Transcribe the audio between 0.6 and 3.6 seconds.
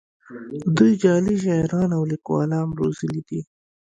دوی جعلي شاعران او لیکوالان روزلي دي